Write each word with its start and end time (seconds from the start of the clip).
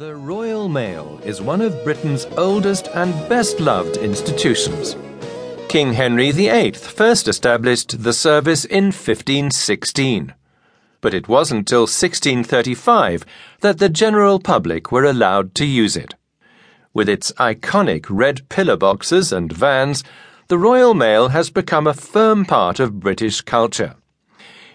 The 0.00 0.16
Royal 0.16 0.70
Mail 0.70 1.20
is 1.26 1.42
one 1.42 1.60
of 1.60 1.84
Britain's 1.84 2.24
oldest 2.38 2.88
and 2.94 3.12
best 3.28 3.60
loved 3.60 3.98
institutions. 3.98 4.96
King 5.68 5.92
Henry 5.92 6.30
VIII 6.30 6.72
first 6.72 7.28
established 7.28 8.02
the 8.02 8.14
service 8.14 8.64
in 8.64 8.84
1516. 8.84 10.32
But 11.02 11.12
it 11.12 11.28
wasn't 11.28 11.68
till 11.68 11.82
1635 11.82 13.26
that 13.60 13.76
the 13.76 13.90
general 13.90 14.40
public 14.40 14.90
were 14.90 15.04
allowed 15.04 15.54
to 15.56 15.66
use 15.66 15.98
it. 15.98 16.14
With 16.94 17.06
its 17.10 17.32
iconic 17.32 18.06
red 18.08 18.48
pillar 18.48 18.78
boxes 18.78 19.34
and 19.34 19.52
vans, 19.52 20.02
the 20.48 20.56
Royal 20.56 20.94
Mail 20.94 21.28
has 21.28 21.50
become 21.50 21.86
a 21.86 21.92
firm 21.92 22.46
part 22.46 22.80
of 22.80 23.00
British 23.00 23.42
culture. 23.42 23.96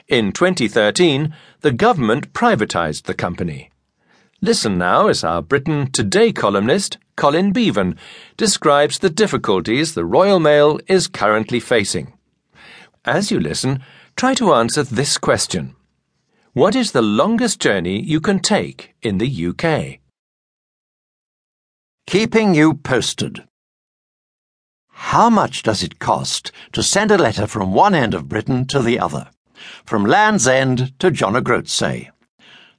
In 0.07 0.31
2013, 0.31 1.33
the 1.61 1.71
government 1.71 2.31
privatised 2.31 3.05
the 3.05 3.15
company. 3.15 3.71
Listen 4.41 4.77
now 4.77 5.07
as 5.07 5.23
our 5.23 5.41
Britain 5.41 5.89
Today 5.91 6.33
columnist, 6.33 6.97
Colin 7.15 7.53
Beaven, 7.53 7.97
describes 8.35 8.99
the 8.99 9.09
difficulties 9.09 9.93
the 9.93 10.03
Royal 10.03 10.39
Mail 10.39 10.77
is 10.87 11.07
currently 11.07 11.61
facing. 11.61 12.13
As 13.05 13.31
you 13.31 13.39
listen, 13.39 13.81
try 14.17 14.33
to 14.33 14.53
answer 14.53 14.83
this 14.83 15.17
question 15.17 15.75
What 16.51 16.75
is 16.75 16.91
the 16.91 17.01
longest 17.01 17.61
journey 17.61 18.01
you 18.01 18.19
can 18.19 18.39
take 18.39 18.93
in 19.01 19.19
the 19.19 19.47
UK? 19.47 19.99
Keeping 22.05 22.53
you 22.53 22.73
posted. 22.73 23.47
How 24.89 25.29
much 25.29 25.63
does 25.63 25.81
it 25.81 25.99
cost 25.99 26.51
to 26.73 26.83
send 26.83 27.09
a 27.09 27.17
letter 27.17 27.47
from 27.47 27.73
one 27.73 27.95
end 27.95 28.13
of 28.13 28.27
Britain 28.27 28.65
to 28.67 28.81
the 28.81 28.99
other? 28.99 29.29
From 29.85 30.05
Land's 30.05 30.47
End 30.47 30.93
to 30.99 31.09
John 31.09 31.35
O'Groats, 31.35 31.71
say? 31.71 32.11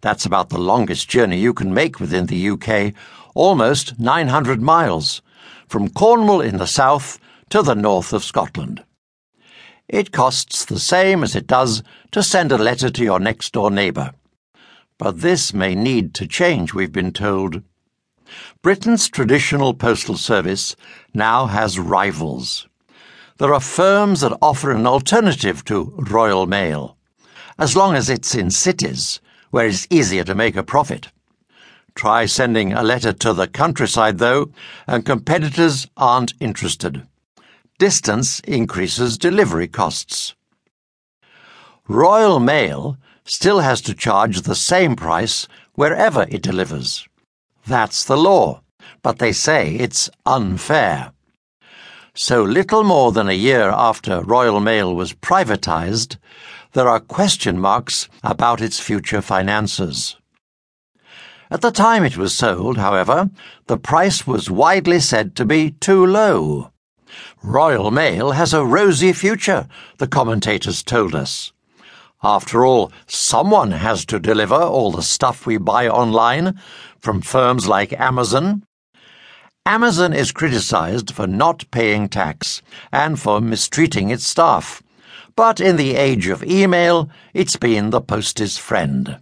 That's 0.06 0.24
about 0.24 0.50
the 0.50 0.58
longest 0.58 1.08
journey 1.08 1.36
you 1.36 1.52
can 1.52 1.74
make 1.74 1.98
within 1.98 2.26
the 2.26 2.50
UK, 2.50 2.94
almost 3.34 3.98
900 3.98 4.62
miles, 4.62 5.20
from 5.66 5.88
Cornwall 5.88 6.40
in 6.40 6.58
the 6.58 6.66
south 6.68 7.18
to 7.48 7.60
the 7.60 7.74
north 7.74 8.12
of 8.12 8.22
Scotland. 8.22 8.84
It 9.88 10.12
costs 10.12 10.64
the 10.64 10.78
same 10.78 11.24
as 11.24 11.34
it 11.34 11.48
does 11.48 11.82
to 12.12 12.22
send 12.22 12.52
a 12.52 12.56
letter 12.56 12.88
to 12.88 13.02
your 13.02 13.18
next 13.18 13.52
door 13.52 13.68
neighbour. 13.68 14.12
But 14.96 15.22
this 15.22 15.52
may 15.52 15.74
need 15.74 16.14
to 16.14 16.28
change, 16.28 16.72
we've 16.72 16.92
been 16.92 17.12
told. 17.12 17.64
Britain's 18.62 19.08
traditional 19.08 19.74
postal 19.74 20.16
service 20.16 20.76
now 21.14 21.46
has 21.46 21.80
rivals. 21.80 22.68
There 23.38 23.52
are 23.52 23.58
firms 23.58 24.20
that 24.20 24.38
offer 24.40 24.70
an 24.70 24.86
alternative 24.86 25.64
to 25.64 25.92
Royal 25.98 26.46
Mail, 26.46 26.96
as 27.58 27.74
long 27.74 27.96
as 27.96 28.08
it's 28.08 28.36
in 28.36 28.52
cities 28.52 29.20
where 29.56 29.68
it's 29.68 29.86
easier 29.88 30.22
to 30.22 30.34
make 30.34 30.54
a 30.54 30.62
profit. 30.62 31.08
Try 31.94 32.26
sending 32.26 32.74
a 32.74 32.82
letter 32.82 33.14
to 33.14 33.32
the 33.32 33.48
countryside, 33.48 34.18
though, 34.18 34.50
and 34.86 35.06
competitors 35.06 35.86
aren't 35.96 36.34
interested. 36.40 37.06
Distance 37.78 38.40
increases 38.40 39.16
delivery 39.16 39.66
costs. 39.66 40.34
Royal 41.88 42.38
Mail 42.38 42.98
still 43.24 43.60
has 43.60 43.80
to 43.80 43.94
charge 43.94 44.42
the 44.42 44.54
same 44.54 44.94
price 44.94 45.48
wherever 45.72 46.26
it 46.28 46.42
delivers. 46.42 47.08
That's 47.66 48.04
the 48.04 48.18
law, 48.18 48.60
but 49.02 49.18
they 49.20 49.32
say 49.32 49.74
it's 49.76 50.10
unfair. 50.26 51.12
So 52.18 52.42
little 52.42 52.82
more 52.82 53.12
than 53.12 53.28
a 53.28 53.34
year 53.34 53.68
after 53.68 54.22
Royal 54.22 54.58
Mail 54.58 54.94
was 54.94 55.12
privatised, 55.12 56.16
there 56.72 56.88
are 56.88 56.98
question 56.98 57.60
marks 57.60 58.08
about 58.24 58.62
its 58.62 58.80
future 58.80 59.20
finances. 59.20 60.16
At 61.50 61.60
the 61.60 61.70
time 61.70 62.04
it 62.04 62.16
was 62.16 62.34
sold, 62.34 62.78
however, 62.78 63.28
the 63.66 63.76
price 63.76 64.26
was 64.26 64.50
widely 64.50 64.98
said 64.98 65.36
to 65.36 65.44
be 65.44 65.72
too 65.72 66.06
low. 66.06 66.72
Royal 67.42 67.90
Mail 67.90 68.30
has 68.32 68.54
a 68.54 68.64
rosy 68.64 69.12
future, 69.12 69.68
the 69.98 70.08
commentators 70.08 70.82
told 70.82 71.14
us. 71.14 71.52
After 72.22 72.64
all, 72.64 72.90
someone 73.06 73.72
has 73.72 74.06
to 74.06 74.18
deliver 74.18 74.54
all 74.56 74.90
the 74.90 75.02
stuff 75.02 75.44
we 75.44 75.58
buy 75.58 75.86
online 75.86 76.58
from 76.98 77.20
firms 77.20 77.68
like 77.68 77.92
Amazon. 78.00 78.65
Amazon 79.66 80.12
is 80.12 80.30
criticized 80.30 81.12
for 81.12 81.26
not 81.26 81.68
paying 81.72 82.08
tax 82.08 82.62
and 82.92 83.18
for 83.18 83.40
mistreating 83.40 84.10
its 84.10 84.24
staff. 84.24 84.80
But 85.34 85.58
in 85.58 85.74
the 85.74 85.96
age 85.96 86.28
of 86.28 86.44
email, 86.44 87.10
it's 87.34 87.56
been 87.56 87.90
the 87.90 88.00
post's 88.00 88.58
friend. 88.58 89.18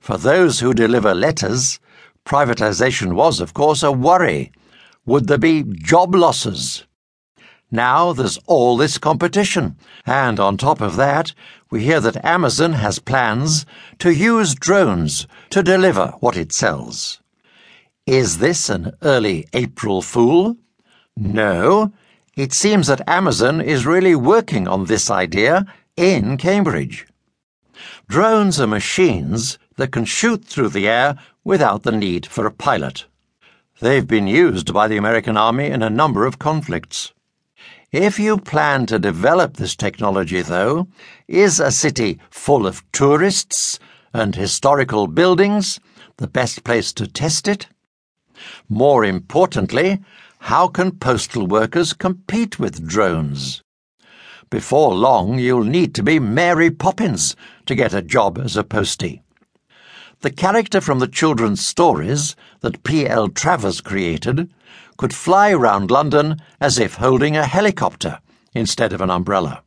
For 0.00 0.18
those 0.18 0.58
who 0.58 0.74
deliver 0.74 1.14
letters, 1.14 1.78
privatization 2.26 3.12
was, 3.12 3.38
of 3.38 3.54
course, 3.54 3.84
a 3.84 3.92
worry. 3.92 4.50
Would 5.06 5.28
there 5.28 5.38
be 5.38 5.62
job 5.62 6.12
losses? 6.12 6.84
Now 7.70 8.12
there's 8.12 8.40
all 8.48 8.76
this 8.76 8.98
competition, 8.98 9.76
and 10.04 10.40
on 10.40 10.56
top 10.56 10.80
of 10.80 10.96
that, 10.96 11.30
we 11.70 11.84
hear 11.84 12.00
that 12.00 12.24
Amazon 12.24 12.72
has 12.72 12.98
plans 12.98 13.64
to 14.00 14.10
use 14.12 14.56
drones 14.56 15.28
to 15.50 15.62
deliver 15.62 16.14
what 16.18 16.36
it 16.36 16.52
sells. 16.52 17.19
Is 18.10 18.38
this 18.38 18.68
an 18.68 18.96
early 19.02 19.46
April 19.52 20.02
fool? 20.02 20.56
No, 21.16 21.92
it 22.36 22.52
seems 22.52 22.88
that 22.88 23.08
Amazon 23.08 23.60
is 23.60 23.86
really 23.86 24.16
working 24.16 24.66
on 24.66 24.86
this 24.86 25.12
idea 25.12 25.64
in 25.96 26.36
Cambridge. 26.36 27.06
Drones 28.08 28.60
are 28.60 28.66
machines 28.66 29.60
that 29.76 29.92
can 29.92 30.04
shoot 30.04 30.44
through 30.44 30.70
the 30.70 30.88
air 30.88 31.20
without 31.44 31.84
the 31.84 31.92
need 31.92 32.26
for 32.26 32.46
a 32.46 32.50
pilot. 32.50 33.06
They've 33.78 34.08
been 34.08 34.26
used 34.26 34.74
by 34.74 34.88
the 34.88 34.96
American 34.96 35.36
Army 35.36 35.66
in 35.66 35.80
a 35.80 35.88
number 35.88 36.26
of 36.26 36.40
conflicts. 36.40 37.12
If 37.92 38.18
you 38.18 38.38
plan 38.38 38.86
to 38.86 38.98
develop 38.98 39.56
this 39.56 39.76
technology, 39.76 40.42
though, 40.42 40.88
is 41.28 41.60
a 41.60 41.70
city 41.70 42.18
full 42.28 42.66
of 42.66 42.82
tourists 42.90 43.78
and 44.12 44.34
historical 44.34 45.06
buildings 45.06 45.78
the 46.16 46.26
best 46.26 46.64
place 46.64 46.92
to 46.94 47.06
test 47.06 47.46
it? 47.46 47.68
More 48.68 49.04
importantly, 49.04 50.00
how 50.40 50.68
can 50.68 50.92
postal 50.92 51.46
workers 51.46 51.92
compete 51.92 52.58
with 52.58 52.86
drones? 52.86 53.62
Before 54.50 54.94
long, 54.94 55.38
you'll 55.38 55.64
need 55.64 55.94
to 55.94 56.02
be 56.02 56.18
Mary 56.18 56.70
Poppins 56.70 57.36
to 57.66 57.74
get 57.74 57.94
a 57.94 58.02
job 58.02 58.38
as 58.38 58.56
a 58.56 58.64
postie. 58.64 59.22
The 60.22 60.30
character 60.30 60.80
from 60.80 60.98
the 60.98 61.08
children's 61.08 61.64
stories 61.64 62.36
that 62.60 62.82
P.L. 62.82 63.28
Travers 63.28 63.80
created 63.80 64.52
could 64.96 65.14
fly 65.14 65.52
round 65.52 65.90
London 65.90 66.42
as 66.60 66.78
if 66.78 66.96
holding 66.96 67.36
a 67.36 67.46
helicopter 67.46 68.20
instead 68.52 68.92
of 68.92 69.00
an 69.00 69.10
umbrella. 69.10 69.62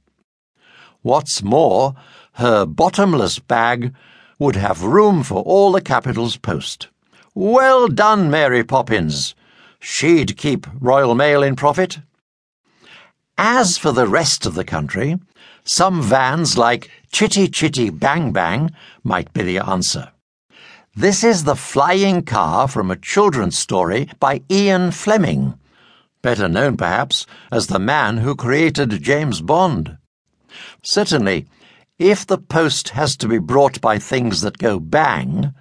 What's 1.01 1.41
more, 1.41 1.95
her 2.33 2.65
bottomless 2.65 3.39
bag 3.39 3.93
would 4.37 4.55
have 4.55 4.83
room 4.83 5.23
for 5.23 5.41
all 5.43 5.71
the 5.71 5.81
capital's 5.81 6.37
post. 6.37 6.89
Well 7.35 7.87
done, 7.87 8.29
Mary 8.29 8.63
Poppins! 8.63 9.33
She'd 9.79 10.37
keep 10.37 10.67
Royal 10.79 11.15
Mail 11.15 11.41
in 11.41 11.55
profit. 11.55 11.97
As 13.39 13.75
for 13.75 13.91
the 13.91 14.07
rest 14.07 14.45
of 14.45 14.53
the 14.53 14.63
country, 14.63 15.17
some 15.63 16.03
vans 16.03 16.59
like 16.59 16.91
Chitty 17.11 17.47
Chitty 17.47 17.89
Bang 17.89 18.31
Bang 18.33 18.69
might 19.03 19.33
be 19.33 19.41
the 19.41 19.57
answer. 19.57 20.11
This 20.95 21.23
is 21.23 21.43
the 21.43 21.55
flying 21.55 22.21
car 22.21 22.67
from 22.67 22.91
a 22.91 22.95
children's 22.95 23.57
story 23.57 24.11
by 24.19 24.43
Ian 24.51 24.91
Fleming, 24.91 25.57
better 26.21 26.47
known 26.47 26.77
perhaps 26.77 27.25
as 27.51 27.65
the 27.65 27.79
man 27.79 28.17
who 28.17 28.35
created 28.35 29.01
James 29.01 29.41
Bond. 29.41 29.97
Certainly, 30.83 31.47
if 31.97 32.27
the 32.27 32.37
post 32.37 32.89
has 32.89 33.17
to 33.17 33.27
be 33.27 33.39
brought 33.39 33.81
by 33.81 33.97
things 33.97 34.41
that 34.41 34.59
go 34.59 34.79
bang, 34.79 35.51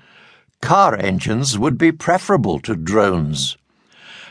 car 0.62 0.96
engines 0.96 1.58
would 1.58 1.76
be 1.76 1.92
preferable 1.92 2.59
to 2.60 2.74
drones 2.74 3.59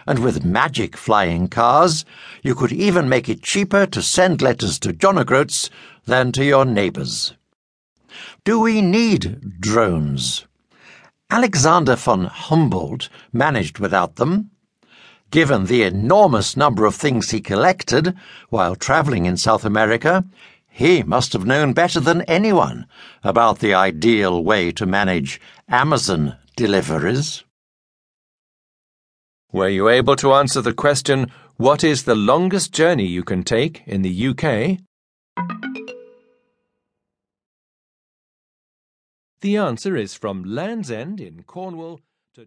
and 0.07 0.19
with 0.19 0.45
magic 0.45 0.97
flying 0.97 1.47
cars, 1.47 2.05
you 2.43 2.55
could 2.55 2.71
even 2.71 3.07
make 3.07 3.29
it 3.29 3.41
cheaper 3.41 3.85
to 3.85 4.01
send 4.01 4.41
letters 4.41 4.79
to 4.79 4.93
John 4.93 5.17
O'Groats 5.17 5.69
than 6.05 6.31
to 6.33 6.43
your 6.43 6.65
neighbours. 6.65 7.33
Do 8.43 8.59
we 8.59 8.81
need 8.81 9.61
drones? 9.61 10.45
Alexander 11.29 11.95
von 11.95 12.25
Humboldt 12.25 13.09
managed 13.31 13.79
without 13.79 14.15
them. 14.15 14.49
Given 15.29 15.67
the 15.67 15.83
enormous 15.83 16.57
number 16.57 16.85
of 16.85 16.95
things 16.95 17.29
he 17.29 17.39
collected 17.39 18.13
while 18.49 18.75
travelling 18.75 19.25
in 19.25 19.37
South 19.37 19.63
America, 19.63 20.25
he 20.71 21.03
must 21.03 21.33
have 21.33 21.45
known 21.45 21.73
better 21.73 21.99
than 21.99 22.21
anyone 22.21 22.87
about 23.23 23.59
the 23.59 23.73
ideal 23.73 24.41
way 24.43 24.71
to 24.71 24.85
manage 24.85 25.39
Amazon 25.67 26.37
deliveries. 26.55 27.43
Were 29.51 29.67
you 29.67 29.89
able 29.89 30.15
to 30.15 30.33
answer 30.33 30.61
the 30.61 30.73
question, 30.73 31.29
What 31.57 31.83
is 31.83 32.03
the 32.03 32.15
longest 32.15 32.71
journey 32.71 33.05
you 33.05 33.23
can 33.23 33.43
take 33.43 33.83
in 33.85 34.01
the 34.01 34.27
UK? 34.29 34.79
The 39.41 39.57
answer 39.57 39.97
is 39.97 40.13
from 40.13 40.43
Land's 40.45 40.89
End 40.89 41.19
in 41.19 41.43
Cornwall 41.43 41.99